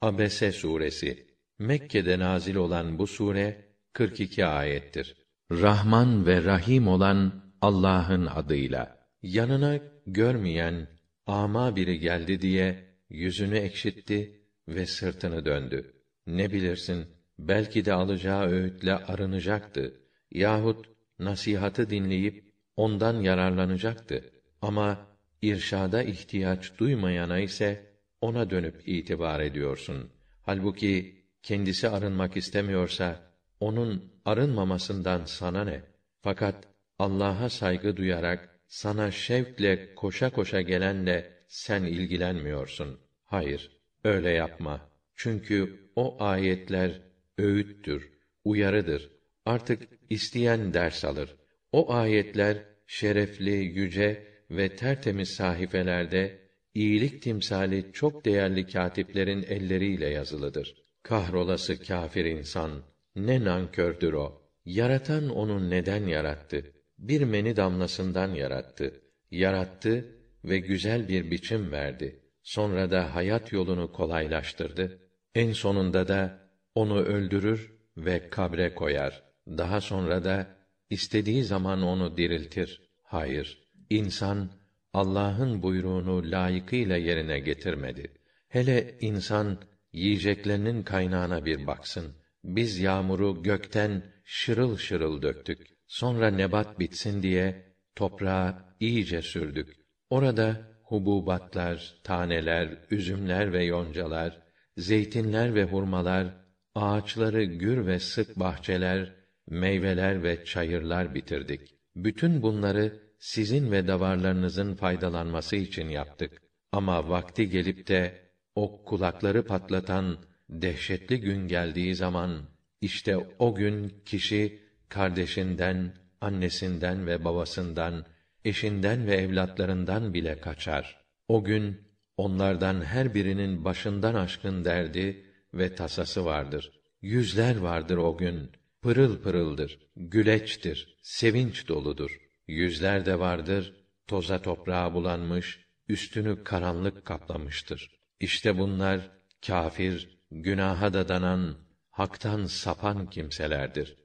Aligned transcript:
Abese 0.00 0.52
suresi 0.52 1.26
Mekke'de 1.58 2.18
nazil 2.18 2.54
olan 2.54 2.98
bu 2.98 3.06
sure 3.06 3.64
42 3.92 4.46
ayettir. 4.46 5.16
Rahman 5.50 6.26
ve 6.26 6.44
Rahim 6.44 6.88
olan 6.88 7.44
Allah'ın 7.60 8.26
adıyla. 8.26 9.06
Yanına 9.22 9.78
görmeyen 10.06 10.88
ama 11.26 11.76
biri 11.76 11.98
geldi 11.98 12.40
diye 12.40 12.94
yüzünü 13.10 13.58
ekşitti 13.58 14.40
ve 14.68 14.86
sırtını 14.86 15.44
döndü. 15.44 15.92
Ne 16.26 16.52
bilirsin, 16.52 17.06
belki 17.38 17.84
de 17.84 17.92
alacağı 17.92 18.46
öğütle 18.46 18.94
arınacaktı 18.94 20.00
yahut 20.30 20.86
nasihatı 21.18 21.90
dinleyip 21.90 22.54
ondan 22.76 23.20
yararlanacaktı. 23.20 24.30
Ama 24.62 25.06
irşada 25.42 26.02
ihtiyaç 26.02 26.78
duymayana 26.78 27.38
ise 27.38 27.89
ona 28.20 28.50
dönüp 28.50 28.88
itibar 28.88 29.40
ediyorsun. 29.40 30.10
Halbuki 30.42 31.24
kendisi 31.42 31.88
arınmak 31.88 32.36
istemiyorsa 32.36 33.30
onun 33.60 34.12
arınmamasından 34.24 35.24
sana 35.24 35.64
ne? 35.64 35.82
Fakat 36.20 36.68
Allah'a 36.98 37.48
saygı 37.48 37.96
duyarak 37.96 38.60
sana 38.66 39.10
şevkle 39.10 39.94
koşa 39.94 40.30
koşa 40.30 40.60
gelenle 40.60 41.44
sen 41.48 41.82
ilgilenmiyorsun. 41.84 43.00
Hayır, 43.24 43.70
öyle 44.04 44.30
yapma. 44.30 44.90
Çünkü 45.14 45.90
o 45.96 46.22
ayetler 46.22 47.00
öğüttür, 47.38 48.12
uyarıdır. 48.44 49.10
Artık 49.44 49.88
isteyen 50.10 50.74
ders 50.74 51.04
alır. 51.04 51.36
O 51.72 51.92
ayetler 51.92 52.64
şerefli, 52.86 53.50
yüce 53.50 54.26
ve 54.50 54.76
tertemiz 54.76 55.28
sahifelerde 55.28 56.49
iyilik 56.74 57.22
timsali 57.22 57.92
çok 57.92 58.24
değerli 58.24 58.66
katiplerin 58.66 59.42
elleriyle 59.42 60.06
yazılıdır. 60.06 60.74
Kahrolası 61.02 61.82
kâfir 61.82 62.24
insan, 62.24 62.82
ne 63.16 63.44
nankördür 63.44 64.12
o. 64.12 64.42
Yaratan 64.64 65.28
onu 65.28 65.70
neden 65.70 66.06
yarattı? 66.06 66.72
Bir 66.98 67.20
meni 67.20 67.56
damlasından 67.56 68.34
yarattı. 68.34 69.00
Yarattı 69.30 70.04
ve 70.44 70.58
güzel 70.58 71.08
bir 71.08 71.30
biçim 71.30 71.72
verdi. 71.72 72.20
Sonra 72.42 72.90
da 72.90 73.14
hayat 73.14 73.52
yolunu 73.52 73.92
kolaylaştırdı. 73.92 74.98
En 75.34 75.52
sonunda 75.52 76.08
da 76.08 76.50
onu 76.74 77.00
öldürür 77.00 77.72
ve 77.96 78.30
kabre 78.30 78.74
koyar. 78.74 79.22
Daha 79.46 79.80
sonra 79.80 80.24
da 80.24 80.56
istediği 80.90 81.44
zaman 81.44 81.82
onu 81.82 82.16
diriltir. 82.16 82.90
Hayır, 83.02 83.68
insan 83.90 84.50
Allah'ın 84.92 85.62
buyruğunu 85.62 86.30
layıkıyla 86.30 86.96
yerine 86.96 87.38
getirmedi. 87.38 88.12
Hele 88.48 88.98
insan 89.00 89.58
yiyeceklerinin 89.92 90.82
kaynağına 90.82 91.44
bir 91.44 91.66
baksın. 91.66 92.14
Biz 92.44 92.78
yağmuru 92.78 93.42
gökten 93.42 94.02
şırıl 94.24 94.76
şırıl 94.76 95.22
döktük. 95.22 95.66
Sonra 95.86 96.30
nebat 96.30 96.78
bitsin 96.78 97.22
diye 97.22 97.74
toprağa 97.96 98.74
iyice 98.80 99.22
sürdük. 99.22 99.76
Orada 100.10 100.70
hububatlar, 100.82 101.94
taneler, 102.04 102.78
üzümler 102.90 103.52
ve 103.52 103.64
yoncalar, 103.64 104.42
zeytinler 104.76 105.54
ve 105.54 105.64
hurmalar, 105.64 106.26
ağaçları 106.74 107.44
gür 107.44 107.86
ve 107.86 107.98
sık 107.98 108.38
bahçeler, 108.38 109.12
meyveler 109.46 110.22
ve 110.22 110.44
çayırlar 110.44 111.14
bitirdik. 111.14 111.60
Bütün 111.96 112.42
bunları 112.42 113.09
sizin 113.20 113.70
ve 113.70 113.86
davarlarınızın 113.86 114.74
faydalanması 114.74 115.56
için 115.56 115.88
yaptık. 115.88 116.42
Ama 116.72 117.08
vakti 117.08 117.50
gelip 117.50 117.88
de 117.88 118.30
o 118.54 118.84
kulakları 118.84 119.44
patlatan 119.44 120.18
dehşetli 120.48 121.20
gün 121.20 121.48
geldiği 121.48 121.94
zaman 121.94 122.42
işte 122.80 123.16
o 123.38 123.54
gün 123.54 124.02
kişi 124.04 124.62
kardeşinden, 124.88 125.94
annesinden 126.20 127.06
ve 127.06 127.24
babasından, 127.24 128.06
eşinden 128.44 129.06
ve 129.06 129.14
evlatlarından 129.14 130.14
bile 130.14 130.40
kaçar. 130.40 131.04
O 131.28 131.44
gün 131.44 131.80
onlardan 132.16 132.84
her 132.84 133.14
birinin 133.14 133.64
başından 133.64 134.14
aşkın 134.14 134.64
derdi 134.64 135.24
ve 135.54 135.74
tasası 135.74 136.24
vardır. 136.24 136.72
Yüzler 137.02 137.56
vardır 137.56 137.96
o 137.96 138.16
gün. 138.16 138.50
Pırıl 138.82 139.22
pırıldır, 139.22 139.78
güleçtir, 139.96 140.98
sevinç 141.02 141.68
doludur. 141.68 142.29
Yüzler 142.48 143.06
de 143.06 143.18
vardır, 143.18 143.74
toza 144.06 144.42
toprağa 144.42 144.94
bulanmış, 144.94 145.66
üstünü 145.88 146.44
karanlık 146.44 147.04
kaplamıştır. 147.04 147.90
İşte 148.20 148.58
bunlar 148.58 149.10
kâfir, 149.46 150.18
günaha 150.30 150.92
da 150.92 151.08
danan, 151.08 151.56
haktan 151.90 152.44
sapan 152.44 153.10
kimselerdir. 153.10 153.96